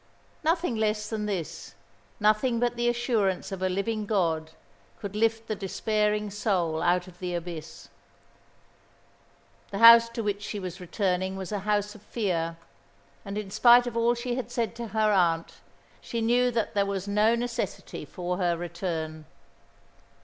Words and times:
Nothing 0.43 0.77
less 0.77 1.11
than 1.11 1.27
this, 1.27 1.75
nothing 2.19 2.59
but 2.59 2.75
the 2.75 2.89
assurance 2.89 3.51
of 3.51 3.61
a 3.61 3.69
Living 3.69 4.07
God, 4.07 4.49
could 4.99 5.15
lift 5.15 5.45
the 5.47 5.53
despairing 5.53 6.31
soul 6.31 6.81
out 6.81 7.05
of 7.07 7.19
the 7.19 7.35
abyss. 7.35 7.87
The 9.69 9.77
house 9.77 10.09
to 10.09 10.23
which 10.23 10.41
she 10.41 10.59
was 10.59 10.81
returning 10.81 11.35
was 11.35 11.51
a 11.51 11.59
house 11.69 11.93
of 11.93 12.01
fear, 12.01 12.57
and 13.23 13.37
in 13.37 13.51
spite 13.51 13.85
of 13.85 13.95
all 13.95 14.15
she 14.15 14.33
had 14.33 14.49
said 14.49 14.73
to 14.77 14.87
her 14.87 15.11
aunt, 15.11 15.57
she 16.01 16.19
knew 16.19 16.49
that 16.49 16.73
there 16.73 16.87
was 16.87 17.07
no 17.07 17.35
necessity 17.35 18.03
for 18.03 18.37
her 18.37 18.57
return. 18.57 19.25